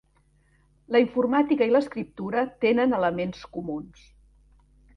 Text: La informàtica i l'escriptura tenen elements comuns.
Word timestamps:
La 0.95 1.01
informàtica 1.03 1.67
i 1.71 1.75
l'escriptura 1.75 2.43
tenen 2.65 2.99
elements 3.01 3.45
comuns. 3.59 4.05